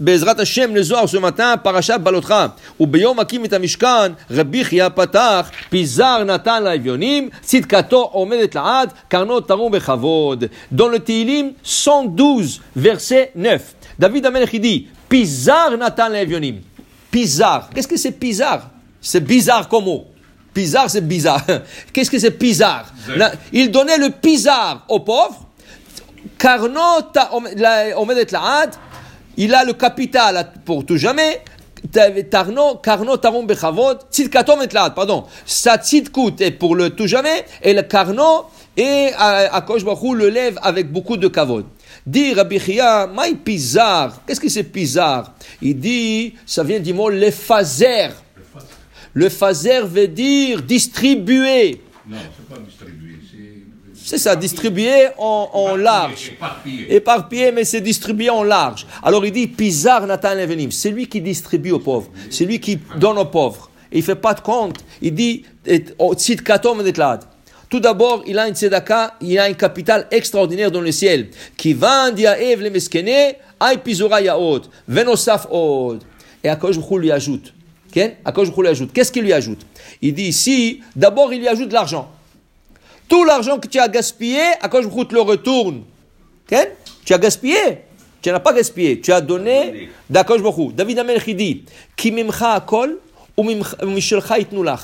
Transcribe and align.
Bezrat 0.00 0.38
Hashem 0.38 0.74
le 0.74 0.82
Zohar 0.82 1.06
ce 1.06 1.18
matin, 1.18 1.58
Parashat 1.58 1.98
Balotra. 1.98 2.56
Ou 2.78 2.86
Beyom 2.86 3.18
Akim 3.18 3.44
et 3.44 3.52
Amishkan, 3.52 4.14
Rabbi 4.30 4.64
Chia 4.64 4.88
Patach, 4.88 5.46
Pizar 5.70 6.24
Natan 6.24 6.60
Laivionim, 6.60 7.28
Tzidkato 7.42 8.10
Omedet 8.14 8.54
Laad, 8.54 8.90
Karno 9.10 9.42
Tarum 9.42 9.70
Bechavod. 9.70 10.48
Dans 10.70 10.88
le 10.88 10.98
Tehillim 10.98 11.52
112, 11.62 12.62
verset 12.74 13.32
9. 13.36 13.74
David 13.98 14.24
Amelech 14.24 14.58
dit, 14.58 14.88
Pizar 15.08 15.76
Natan 15.76 16.08
Laivionim. 16.08 16.60
Pizar. 17.10 17.68
Qu'est-ce 17.74 17.88
que 17.88 17.98
c'est 17.98 18.12
Pizar 18.12 18.70
C'est 19.02 19.22
bizarre 19.22 19.68
comme 19.68 19.84
mot. 19.84 20.06
Pizar, 20.54 20.88
c'est 20.88 21.06
bizarre. 21.06 21.44
Qu'est-ce 21.92 22.10
que 22.10 22.18
c'est 22.18 22.30
Pizar 22.30 22.86
Là, 23.16 23.32
Il 23.52 23.70
donnait 23.70 23.98
le 23.98 24.10
Pizar 24.10 24.84
aux 24.88 25.00
pauvres. 25.00 25.46
Karno 26.38 26.80
Omedet 27.96 28.26
Laad, 28.30 28.74
il 29.40 29.54
a 29.54 29.64
le 29.64 29.72
capital 29.72 30.52
pour 30.66 30.84
tout 30.84 30.98
jamais. 30.98 31.40
Tarno, 32.30 32.74
Karno 32.76 33.16
Tarum 33.16 33.46
Bechavod, 33.46 34.00
Tzidkatom 34.12 34.60
et 34.60 34.68
pardon. 34.68 35.24
Sa 35.46 35.78
tzidkut 35.78 36.38
est 36.40 36.50
pour 36.50 36.76
le 36.76 36.90
tout 36.90 37.06
jamais, 37.06 37.46
et 37.62 37.72
le 37.72 37.80
Karno, 37.80 38.44
et 38.76 39.08
Akosh 39.16 39.82
Baruch 39.82 40.14
le 40.14 40.28
lève 40.28 40.58
avec 40.62 40.92
beaucoup 40.92 41.16
de 41.16 41.26
kavod. 41.26 41.64
Dit 42.06 42.34
Rabbi 42.34 42.60
Chia, 42.60 43.06
maï 43.06 43.34
pizar. 43.34 44.20
Qu'est-ce 44.26 44.40
que 44.40 44.50
c'est 44.50 44.64
pizar? 44.64 45.32
Il 45.62 45.78
dit, 45.78 46.34
ça 46.44 46.62
vient 46.62 46.80
du 46.80 46.92
mot 46.92 47.08
le 47.08 47.30
fazer. 47.30 48.10
Le 49.14 49.30
fazer 49.30 49.80
veut 49.86 50.08
dire 50.08 50.60
distribuer. 50.60 51.80
Non, 52.06 52.18
c'est 52.36 52.54
pas 52.54 52.60
distribué, 52.60 53.09
c'est 54.02 54.18
ça, 54.18 54.34
distribuer 54.36 55.08
en, 55.18 55.50
en 55.52 55.76
large. 55.76 56.32
éparpillé. 56.88 57.52
Mais 57.52 57.64
c'est 57.64 57.80
distribué 57.80 58.30
en 58.30 58.42
large. 58.42 58.86
Alors 59.02 59.24
il 59.24 59.32
dit, 59.32 59.46
Pizar 59.46 60.06
Nathan 60.06 60.34
Levenim, 60.34 60.70
c'est 60.70 60.90
lui 60.90 61.06
qui 61.06 61.20
distribue 61.20 61.72
aux 61.72 61.78
pauvres, 61.78 62.10
c'est 62.30 62.44
lui 62.44 62.60
qui 62.60 62.78
donne 62.96 63.18
aux 63.18 63.24
pauvres. 63.26 63.70
Il 63.92 64.02
fait 64.02 64.14
pas 64.14 64.34
de 64.34 64.40
compte. 64.40 64.84
Il 65.02 65.14
dit, 65.14 65.44
oh. 65.98 66.14
Tout 67.68 67.78
d'abord, 67.80 68.24
il 68.26 68.38
a 68.38 68.48
une 68.48 68.54
tzedaka, 68.54 69.14
il 69.20 69.38
a 69.38 69.44
un 69.44 69.52
capital 69.52 70.06
extraordinaire 70.10 70.70
dans 70.72 70.80
le 70.80 70.90
ciel. 70.90 71.28
Qui 71.56 71.72
vend 71.72 72.10
le 72.10 72.68
meskene, 72.70 73.36
ay 73.60 73.78
pizora 73.84 74.20
yaot, 74.20 74.62
venosaf 74.88 75.46
od. 75.50 76.02
Et 76.42 76.48
Hu 76.50 76.98
lui 76.98 77.12
ajoute. 77.12 77.52
Lui 77.94 78.02
ajoute. 78.72 78.92
Qu'est-ce 78.92 79.12
qu'il 79.12 79.22
lui 79.22 79.32
ajoute? 79.32 79.66
Il 80.00 80.14
dit 80.14 80.24
ici, 80.24 80.80
d'abord, 80.96 81.32
il 81.32 81.40
lui 81.40 81.48
ajoute 81.48 81.68
de 81.68 81.74
l'argent. 81.74 82.10
Tout 83.10 83.24
l'argent 83.24 83.58
que 83.58 83.66
tu 83.66 83.80
as 83.80 83.88
gaspillé, 83.88 84.40
Akash 84.62 84.86
Baruch 84.86 84.96
Hu 84.96 85.06
te 85.08 85.14
le 85.14 85.20
retourne? 85.20 85.82
Ken? 86.46 86.68
Tu 87.04 87.12
as 87.12 87.18
gaspillé. 87.18 87.82
Tu 88.22 88.30
n'as 88.30 88.38
pas 88.38 88.52
gaspillé. 88.52 89.00
Tu 89.00 89.12
as 89.12 89.20
donné 89.20 89.90
d'Akash 90.08 90.40
Baruch. 90.40 90.72
David 90.74 91.02
il 91.26 91.36
dit, 91.36 91.64
Ki 91.96 92.12
mimcha 92.12 92.52
akol, 92.52 92.98
ou 93.36 93.42
mishelcha 93.42 94.38
itnu 94.38 94.62
lach. 94.62 94.82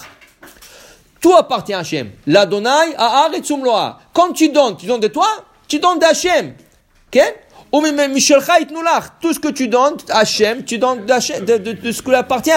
Tout 1.21 1.35
appartient 1.35 1.73
à 1.73 1.79
Hachem. 1.79 2.11
L'Adonai 2.27 2.97
a 2.99 3.29
loa. 3.63 4.01
Quand 4.13 4.33
tu 4.33 4.49
donnes, 4.49 4.77
tu 4.77 4.87
donnes 4.87 5.01
de 5.01 5.09
toi, 5.09 5.29
tu 5.69 5.79
donnes 5.79 6.01
d'Hachem. 6.01 6.55
Ou 7.71 7.81
même 7.81 8.13
mishelcha 8.13 8.59
itnu 8.59 8.83
lach. 8.83 9.05
Tout 9.21 9.35
ce 9.35 9.39
que 9.39 9.49
tu 9.49 9.69
donnes 9.69 9.99
à 10.11 10.21
Hachem, 10.21 10.65
tu 10.65 10.79
donnes 10.79 11.07
de, 11.07 11.21
ce 11.21 12.03
qui 12.03 12.09
lui 12.09 12.17
appartient. 12.17 12.51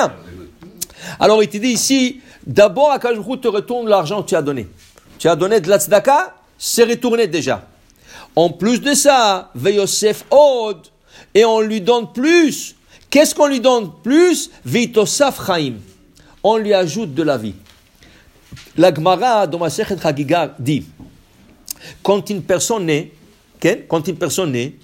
Alors 1.20 1.44
il 1.44 1.50
te 1.50 1.58
dit 1.58 1.70
ici, 1.70 2.22
d'abord 2.44 2.92
Akash 2.92 3.18
Baruch 3.18 3.42
te 3.42 3.48
retourne 3.48 3.88
l'argent 3.88 4.24
que 4.24 4.30
tu 4.30 4.36
as 4.36 4.42
donné. 4.42 4.68
Tu 5.20 5.28
as 5.28 5.36
donné 5.36 5.60
de 5.60 5.70
la 5.70 5.78
tzedaka, 5.78 6.34
c'est 6.58 6.86
retourné 6.86 7.28
déjà. 7.28 7.68
En 8.36 8.50
plus 8.50 8.80
de 8.80 8.94
ça, 8.94 9.52
Veyosef 9.54 10.24
Od, 10.32 10.78
et 11.36 11.44
on 11.44 11.60
lui 11.60 11.82
donne 11.82 12.12
plus. 12.14 12.76
Qu'est-ce 13.10 13.36
qu'on 13.36 13.48
lui 13.48 13.60
donne 13.60 13.92
plus? 14.02 14.50
Veitosaf 14.64 15.46
Chaim. 15.46 15.76
On 16.42 16.58
lui 16.58 16.74
ajoute 16.74 17.14
de 17.14 17.24
la 17.24 17.38
vie. 17.38 17.56
La 18.78 18.94
Gemara 18.94 19.46
dans 19.46 19.60
ma 19.60 19.70
Sechet 19.70 19.98
Chagiga 20.02 20.56
dit, 20.58 20.86
quand 22.02 22.30
une 22.30 22.42
personne 22.42 22.86
naît, 22.86 23.12
quand 23.90 24.08
une 24.08 24.16
personne 24.16 24.54
naît, 24.54 24.76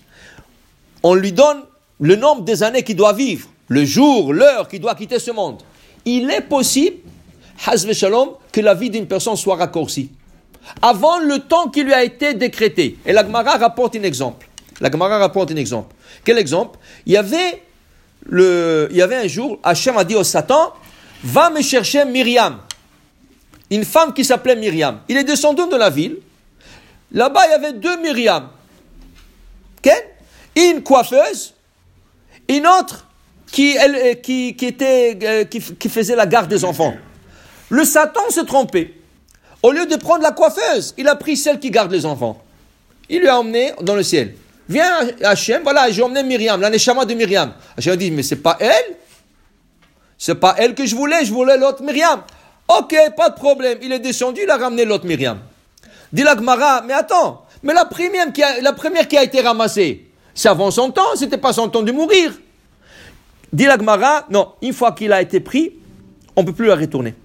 on 1.02 1.14
lui 1.14 1.32
donne 1.32 1.62
le 2.02 2.18
nombre 2.18 2.42
des 2.42 2.62
années 2.62 2.84
qu'il 2.84 2.98
doit 2.98 3.14
vivre, 3.14 3.48
le 3.70 3.86
jour, 3.86 4.34
l'heure 4.34 4.68
qu'il 4.68 4.82
doit 4.82 4.96
quitter 4.96 5.18
ce 5.18 5.32
monde. 5.32 5.62
Il 6.04 6.30
est 6.30 6.42
possible, 6.42 6.98
Hazve 7.66 7.94
Shalom, 7.94 8.32
que 8.52 8.60
la 8.60 8.74
vie 8.74 8.90
d'une 8.90 9.08
personne 9.08 9.38
soit 9.38 9.56
raccourcie. 9.56 10.10
Avant 10.82 11.20
le 11.20 11.40
temps 11.40 11.70
qui 11.70 11.84
lui 11.84 11.94
a 11.94 12.04
été 12.04 12.34
décrété. 12.34 12.98
Et 13.06 13.14
la 13.14 13.24
Gemara 13.24 13.58
rapporte 13.58 13.96
un 13.96 14.04
exemple. 14.04 14.48
La 14.82 14.92
Gemara 14.92 15.18
rapporte 15.18 15.52
un 15.52 15.56
exemple. 15.56 15.96
Quel 16.24 16.38
exemple? 16.38 16.80
Il 17.06 17.14
y 17.14 17.18
avait 17.18 17.62
un 18.32 19.28
jour, 19.28 19.60
Hachem 19.64 19.98
a 19.98 20.04
dit 20.04 20.16
au 20.16 20.24
Satan, 20.24 20.74
va 21.24 21.50
me 21.50 21.62
chercher 21.62 22.06
Myriam. 22.06 22.60
Une 23.72 23.86
femme 23.86 24.14
qui 24.14 24.24
s'appelait 24.24 24.56
Myriam. 24.56 25.00
Il 25.08 25.18
est 25.18 25.24
descendu 25.24 25.62
de 25.72 25.76
la 25.76 25.90
ville. 25.90 26.18
Là-bas, 27.12 27.42
il 27.48 27.52
y 27.52 27.54
avait 27.54 27.74
deux 27.74 27.98
Myriam. 28.02 28.50
Une 30.56 30.84
coiffeuse, 30.84 31.54
une 32.48 32.66
autre 32.66 33.06
qui, 33.52 33.78
euh, 33.78 34.14
était, 34.14 35.18
euh, 35.22 35.44
qui, 35.44 35.90
faisait 35.90 36.16
la 36.16 36.26
garde 36.26 36.50
des 36.50 36.64
enfants. 36.64 36.96
Le 37.70 37.84
Satan 37.84 38.22
s'est 38.30 38.46
trompé. 38.46 38.94
Au 39.66 39.72
lieu 39.72 39.88
de 39.88 39.96
prendre 39.96 40.22
la 40.22 40.30
coiffeuse, 40.30 40.94
il 40.96 41.08
a 41.08 41.16
pris 41.16 41.36
celle 41.36 41.60
qui 41.60 41.72
garde 41.72 41.92
les 41.92 42.06
enfants. 42.06 42.40
Il 43.10 43.22
lui 43.22 43.28
a 43.28 43.40
emmené 43.40 43.74
dans 43.82 43.96
le 43.96 44.04
ciel. 44.04 44.36
Viens 44.70 45.10
Hachem, 45.24 45.64
voilà, 45.64 45.90
j'ai 45.90 46.04
emmené 46.04 46.22
Myriam, 46.22 46.62
la 46.62 46.70
neshama 46.70 47.04
de 47.04 47.16
Myriam. 47.16 47.52
Hachem 47.76 47.96
dit, 47.96 48.12
mais 48.12 48.22
c'est 48.22 48.36
pas 48.36 48.58
elle. 48.60 48.96
C'est 50.20 50.36
pas 50.36 50.54
elle 50.60 50.76
que 50.76 50.86
je 50.86 50.96
voulais, 50.96 51.26
je 51.26 51.34
voulais 51.34 51.58
l'autre 51.58 51.82
Myriam. 51.82 52.22
Ok, 52.68 52.96
pas 53.18 53.32
de 53.32 53.34
problème. 53.34 53.80
Il 53.82 53.92
est 53.92 53.98
descendu, 53.98 54.42
il 54.44 54.50
a 54.52 54.58
ramené 54.58 54.86
l'autre 54.86 55.08
Myriam. 55.08 55.40
Dit 56.14 56.22
la 56.22 56.38
Gemara, 56.38 56.84
mais 56.86 56.94
attends, 56.94 57.48
mais 57.64 57.74
la 57.74 57.86
première 57.86 58.32
qui 59.08 59.18
a, 59.18 59.24
été 59.24 59.42
ramassée, 59.42 60.06
c'est 60.36 60.48
avant 60.48 60.70
son 60.70 60.92
temps, 60.92 61.16
c'était 61.16 61.40
pas 61.40 61.54
son 61.54 61.70
temps 61.70 61.82
de 61.82 61.92
mourir. 61.92 62.34
Dit 63.52 63.66
la 63.66 63.80
Gemara, 63.80 64.28
non, 64.30 64.50
une 64.62 64.74
fois 64.74 64.92
qu'il 64.92 65.12
a 65.12 65.24
été 65.24 65.40
pris, 65.40 65.74
on 66.36 66.46
peut 66.46 66.54
plus 66.54 66.68
la 66.68 66.76
retourner. 66.76 67.16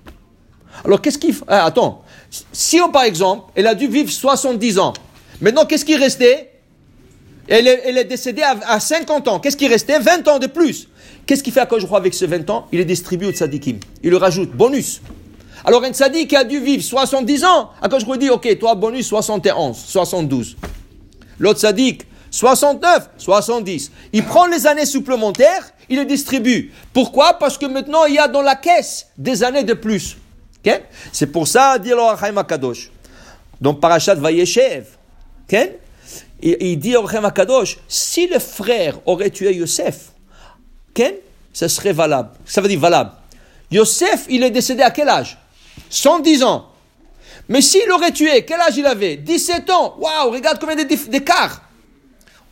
Alors 0.85 1.01
qu'est-ce 1.01 1.19
qu'il 1.19 1.35
ah, 1.49 1.65
Attends, 1.65 2.03
si 2.53 2.81
on, 2.81 2.91
par 2.91 3.05
exemple, 3.05 3.51
elle 3.55 3.67
a 3.67 3.75
dû 3.75 3.87
vivre 3.87 4.11
70 4.11 4.79
ans, 4.79 4.93
maintenant 5.41 5.65
qu'est-ce 5.65 5.85
qui 5.85 5.97
restait 5.97 6.49
elle 7.49 7.67
est, 7.67 8.05
décédée 8.05 8.43
à, 8.43 8.57
à 8.69 8.79
50 8.79 9.27
ans, 9.27 9.41
qu'est-ce 9.41 9.57
qui 9.57 9.67
restait 9.67 9.99
20 9.99 10.29
ans 10.29 10.39
de 10.39 10.47
plus. 10.47 10.87
Qu'est-ce 11.27 11.43
qu'il 11.43 11.53
fait 11.53 11.61
à 11.61 11.67
quoi 11.67 11.81
je 11.81 11.87
crois 11.87 11.99
avec 11.99 12.15
ce 12.15 12.25
20 12.25 12.49
ans? 12.49 12.67
Il 12.71 12.79
est 12.79 12.85
distribué 12.85 13.27
au 13.27 13.33
tzadikim. 13.33 13.79
Il 14.05 14.11
le 14.11 14.17
rajoute, 14.17 14.51
bonus. 14.51 15.01
Alors 15.65 15.85
un 15.85 15.91
tzadik 15.91 16.29
qui 16.29 16.37
a 16.37 16.45
dû 16.45 16.59
vivre 16.61 16.83
70 16.83 17.45
ans, 17.45 17.71
à 17.83 17.89
quoi 17.89 17.99
je 17.99 18.05
crois 18.05 18.17
dit, 18.17 18.31
ok, 18.31 18.59
toi 18.59 18.75
bonus 18.75 19.07
71, 19.09 19.77
72. 19.77 20.57
L'autre 21.39 21.61
tzadik, 21.61 22.07
69, 22.31 23.11
70. 23.19 23.91
Il 24.13 24.25
prend 24.25 24.47
les 24.47 24.67
années 24.67 24.87
supplémentaires, 24.87 25.73
il 25.89 25.99
les 25.99 26.05
distribue. 26.05 26.73
Pourquoi? 26.93 27.35
Parce 27.35 27.59
que 27.59 27.67
maintenant, 27.67 28.05
il 28.07 28.15
y 28.15 28.19
a 28.19 28.29
dans 28.29 28.43
la 28.43 28.55
caisse 28.55 29.09
des 29.19 29.43
années 29.43 29.65
de 29.65 29.75
plus. 29.75 30.17
C'est 31.13 31.27
pour 31.27 31.49
ça, 31.49 31.79
dit 31.79 31.91
le 31.91 32.39
Akadosh. 32.39 32.91
Dans 33.61 33.75
Parashat 33.75 34.15
Vayeshev, 34.15 34.85
ok 35.51 35.71
il, 36.43 36.79
dit 36.79 36.97
au 36.97 37.07
Chaim 37.07 37.25
Akadosh, 37.25 37.79
si 37.87 38.27
le 38.27 38.39
frère 38.39 38.99
aurait 39.07 39.31
tué 39.31 39.55
Yosef, 39.55 40.13
ça 41.53 41.69
serait 41.69 41.93
valable. 41.93 42.31
Ça 42.47 42.61
veut 42.61 42.69
dire 42.69 42.81
valable. 42.81 43.13
Yosef, 43.71 44.25
il 44.29 44.43
est 44.43 44.51
décédé 44.51 44.83
à 44.83 44.91
quel 44.91 45.09
âge? 45.09 45.39
110 45.91 46.43
ans. 46.43 46.67
Mais 47.49 47.61
s'il 47.61 47.91
aurait 47.91 48.13
tué, 48.13 48.45
quel 48.45 48.61
âge 48.61 48.77
il 48.77 48.87
avait? 48.87 49.17
17 49.17 49.69
ans. 49.71 49.97
Waouh, 49.99 50.31
regarde 50.31 50.59
combien 50.61 50.77
d'é- 50.77 50.85
d'écart. 50.85 51.63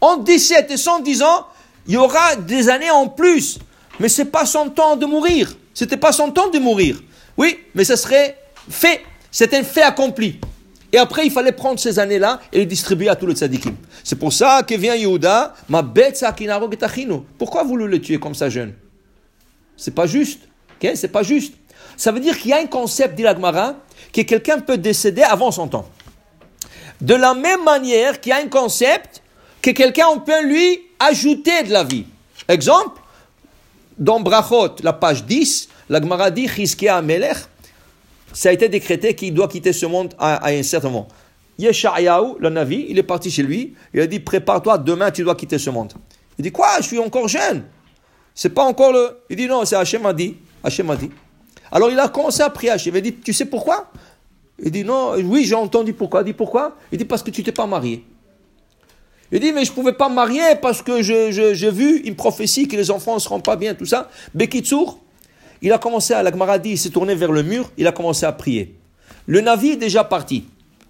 En 0.01 0.17
17 0.17 0.71
et 0.71 0.77
110 0.77 1.23
ans, 1.23 1.47
il 1.87 1.95
y 1.95 1.97
aura 1.97 2.37
des 2.37 2.69
années 2.69 2.91
en 2.91 3.09
plus. 3.09 3.59
Mais 4.00 4.09
c'est 4.09 4.27
pas 4.27 4.44
son 4.47 4.71
temps 4.71 4.97
de 4.97 5.06
mourir. 5.06 5.53
C'était 5.75 5.97
pas 5.97 6.12
son 6.12 6.31
temps 6.31 6.49
de 6.50 6.59
mourir. 6.59 7.00
Oui, 7.38 7.56
mais 7.75 7.85
ça 7.85 7.96
serait 7.96 8.37
fait. 8.69 9.00
C'est 9.31 9.55
un 9.55 9.62
fait 9.62 9.82
accompli. 9.82 10.40
Et 10.93 10.99
après, 10.99 11.25
il 11.25 11.31
fallait 11.31 11.52
prendre 11.52 11.79
ces 11.79 11.99
années-là 11.99 12.40
et 12.52 12.58
les 12.58 12.67
distribuer 12.67 13.08
à 13.08 13.17
tous 13.17 13.26
les 13.26 13.35
tzadikim. 13.35 13.76
C'est 14.02 14.17
pour 14.17 14.32
ça 14.32 14.62
que 14.62 14.75
vient 14.75 14.94
Yehuda, 14.94 15.55
ma 15.69 15.82
bête. 15.82 16.25
Pourquoi 17.38 17.62
vous 17.62 17.76
le 17.76 18.00
tuer 18.00 18.19
comme 18.19 18.35
ça 18.35 18.49
jeune? 18.49 18.75
C'est 19.76 19.94
pas 19.94 20.06
juste. 20.06 20.40
ok 20.82 20.90
C'est 20.94 21.08
pas 21.08 21.23
juste. 21.23 21.55
Ça 21.96 22.11
veut 22.11 22.20
dire 22.20 22.37
qu'il 22.38 22.50
y 22.50 22.55
a 22.55 22.58
un 22.58 22.67
concept, 22.67 23.14
dit 23.14 23.23
l'Agmara, 23.23 23.76
que 24.12 24.23
quelqu'un 24.23 24.61
peut 24.61 24.79
décéder 24.79 25.23
avant 25.23 25.50
son 25.50 25.69
temps. 25.69 25.88
De 27.00 27.14
la 27.14 27.34
même 27.34 27.62
manière 27.64 28.20
qu'il 28.20 28.31
y 28.31 28.32
a 28.32 28.38
un 28.38 28.49
concept 28.49 29.23
que 29.61 29.70
quelqu'un, 29.70 30.06
on 30.11 30.20
peut 30.20 30.44
lui 30.44 30.81
ajouter 30.99 31.62
de 31.64 31.73
la 31.73 31.84
vie. 31.84 32.06
Exemple, 32.49 33.00
dans 33.99 34.20
Brachot, 34.20 34.76
la 34.82 34.93
page 34.93 35.25
10, 35.25 35.69
la 35.88 36.00
Gemara 36.00 36.31
dit 36.31 36.49
Chizkia 36.49 36.96
Amelech, 36.96 37.37
ça 38.32 38.50
a 38.50 38.52
été 38.52 38.69
décrété 38.69 39.14
qu'il 39.14 39.32
doit 39.35 39.49
quitter 39.49 39.73
ce 39.73 39.87
monde 39.87 40.14
à, 40.19 40.49
un 40.49 40.62
certain 40.62 40.90
moment. 40.90 41.08
Yeshayahu, 41.58 42.37
le 42.38 42.50
Navi, 42.50 42.87
il 42.88 42.99
est 42.99 43.02
parti 43.02 43.31
chez 43.31 43.43
lui, 43.43 43.75
il 43.94 44.00
a 44.00 44.06
dit 44.06 44.20
Prépare-toi, 44.20 44.79
demain 44.79 45.11
tu 45.11 45.25
dois 45.25 45.35
quitter 45.35 45.58
ce 45.58 45.70
monde. 45.70 45.93
Il 46.38 46.43
dit 46.43 46.52
Quoi 46.52 46.69
Je 46.81 46.87
suis 46.87 46.99
encore 46.99 47.26
jeune. 47.29 47.64
C'est 48.35 48.50
pas 48.50 48.62
encore 48.62 48.93
le. 48.93 49.19
Il 49.31 49.37
dit 49.37 49.46
non, 49.49 49.64
c'est 49.64 49.75
Hachem 49.76 50.06
a 50.06 50.12
dit. 50.12 50.37
Hachem 50.62 50.88
a 50.90 50.96
dit. 50.96 51.11
Alors 51.73 51.91
il 51.91 51.99
a 51.99 52.08
commencé 52.08 52.43
à 52.43 52.50
prier 52.50 52.70
Hachem. 52.70 52.94
Il 52.96 53.02
dit 53.02 53.14
Tu 53.14 53.32
sais 53.32 53.46
pourquoi? 53.46 53.91
Il 54.62 54.70
dit 54.70 54.84
Non, 54.84 55.14
oui, 55.17 55.44
j'ai 55.44 55.55
entendu 55.56 55.93
pourquoi. 55.94 56.20
Il 56.20 56.26
dit 56.26 56.32
Pourquoi? 56.34 56.76
Il 56.93 56.99
dit 56.99 57.05
Parce 57.05 57.23
que 57.23 57.31
tu 57.31 57.43
t'es 57.43 57.50
pas 57.52 57.67
marié. 57.67 58.05
Il 59.32 59.41
dit 59.41 59.52
Mais 59.52 59.64
je 59.64 59.73
pouvais 59.73 59.93
pas 59.94 60.08
me 60.08 60.14
marier 60.14 60.55
parce 60.62 60.81
que 60.82 61.02
je- 61.02 61.32
je- 61.32 61.55
j'ai 61.55 61.70
vu 61.73 61.99
une 62.05 62.14
prophétie 62.14 62.69
que 62.69 62.76
les 62.76 62.91
enfants 62.93 63.14
ne 63.14 63.19
seront 63.20 63.41
pas 63.41 63.56
bien, 63.56 63.75
tout 63.75 63.84
ça. 63.87 64.08
Bekitsour, 64.34 65.00
il 65.62 65.72
a 65.72 65.78
commencé 65.78 66.14
à. 66.14 66.22
La 66.22 66.58
dit, 66.58 66.70
il 66.70 66.78
s'est 66.78 66.90
tourné 66.90 67.14
vers 67.14 67.32
le 67.32 67.43
mur, 67.43 67.70
il 67.76 67.87
a 67.87 67.93
commencé 67.93 68.26
à 68.26 68.32
prier. 68.32 68.75
Le 69.26 69.40
navire 69.40 69.75
est 69.75 69.78
déjà 69.78 70.05
parti. 70.05 70.44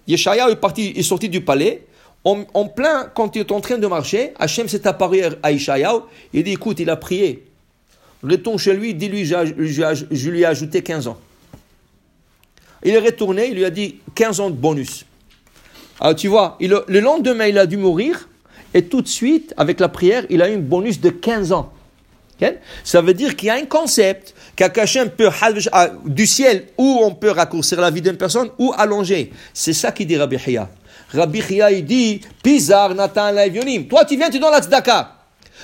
Yeshaya 0.07 0.49
est, 0.49 0.55
parti, 0.55 0.93
est 0.95 1.03
sorti 1.03 1.29
du 1.29 1.41
palais. 1.41 1.85
En, 2.23 2.67
plein, 2.67 3.09
quand 3.15 3.35
il 3.35 3.39
est 3.39 3.51
en 3.51 3.61
train 3.61 3.77
de 3.77 3.87
marcher, 3.87 4.33
Hachem 4.37 4.67
s'est 4.67 4.85
apparu 4.87 5.21
à 5.41 5.51
Yeshayahu. 5.51 6.01
Il 6.33 6.43
dit 6.43 6.51
Écoute, 6.51 6.79
il 6.79 6.89
a 6.89 6.95
prié. 6.95 7.45
Retourne 8.21 8.57
chez 8.57 8.73
lui, 8.73 8.93
dis-lui 8.93 9.25
Je 9.25 10.29
lui 10.29 10.41
ai 10.41 10.45
ajouté 10.45 10.81
15 10.81 11.07
ans. 11.07 11.17
Il 12.83 12.93
est 12.93 12.99
retourné, 12.99 13.47
il 13.47 13.55
lui 13.55 13.65
a 13.65 13.69
dit 13.69 13.95
15 14.15 14.39
ans 14.39 14.49
de 14.49 14.55
bonus. 14.55 15.05
Alors 15.99 16.15
tu 16.15 16.27
vois, 16.27 16.57
le 16.59 16.99
lendemain, 16.99 17.47
il 17.47 17.57
a 17.57 17.65
dû 17.65 17.77
mourir. 17.77 18.27
Et 18.73 18.85
tout 18.85 19.01
de 19.01 19.07
suite, 19.07 19.53
avec 19.57 19.79
la 19.79 19.89
prière, 19.89 20.25
il 20.29 20.41
a 20.41 20.49
eu 20.49 20.55
un 20.55 20.59
bonus 20.59 21.01
de 21.01 21.09
15 21.09 21.51
ans. 21.51 21.73
Ça 22.83 23.01
veut 23.01 23.13
dire 23.13 23.35
qu'il 23.35 23.47
y 23.47 23.49
a 23.49 23.55
un 23.55 23.65
concept 23.65 24.33
qu'Hachem 24.55 25.09
peut, 25.09 25.29
ah, 25.71 25.89
du 26.05 26.25
ciel, 26.25 26.67
où 26.77 26.99
on 27.03 27.13
peut 27.13 27.31
raccourcir 27.31 27.79
la 27.79 27.89
vie 27.89 28.01
d'une 28.01 28.17
personne, 28.17 28.49
ou 28.57 28.73
allonger. 28.77 29.31
C'est 29.53 29.73
ça 29.73 29.91
qu'il 29.91 30.07
dit 30.07 30.17
Rabbi 30.17 30.37
Hiya. 30.47 30.69
Rabbi 31.13 31.41
Hiya, 31.49 31.71
il 31.71 31.85
dit, 31.85 32.21
Pizar 32.41 32.93
Nathan 32.95 33.31
Laivionim. 33.31 33.87
Toi, 33.87 34.05
tu 34.05 34.15
viens, 34.15 34.29
tu 34.29 34.39
donnes 34.39 34.51
la 34.51 34.61
tzedaka. 34.61 35.15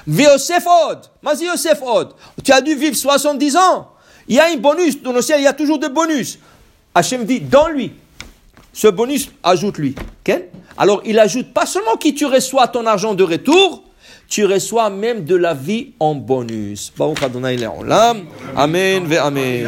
Yosef 0.07 0.65
Od. 0.65 0.99
Vas-y, 1.21 1.45
Yosef 1.45 1.81
Od. 1.81 2.15
Tu 2.43 2.51
as 2.51 2.61
dû 2.61 2.75
vivre 2.75 2.95
70 2.95 3.55
ans. 3.55 3.91
Il 4.27 4.35
y 4.35 4.39
a 4.39 4.45
un 4.45 4.57
bonus. 4.57 5.01
Dans 5.01 5.13
le 5.13 5.21
ciel, 5.21 5.39
il 5.39 5.43
y 5.43 5.47
a 5.47 5.53
toujours 5.53 5.79
des 5.79 5.89
bonus. 5.89 6.39
Hachem 6.93 7.25
dit, 7.25 7.39
donne-lui. 7.39 7.93
Ce 8.73 8.87
bonus, 8.87 9.29
ajoute-lui. 9.41 9.95
Alors, 10.77 11.01
il 11.05 11.17
ajoute 11.17 11.53
pas 11.53 11.65
seulement 11.65 11.95
que 11.95 12.09
tu 12.09 12.25
reçois 12.25 12.67
ton 12.67 12.85
argent 12.85 13.13
de 13.13 13.23
retour, 13.23 13.84
tu 14.35 14.43
reçois 14.45 14.89
même 14.89 15.23
de 15.23 15.37
la 15.37 15.53
vie 15.53 15.93
en 15.97 16.13
bonus. 16.13 16.91
Amen 18.53 19.05
Amen. 19.17 19.63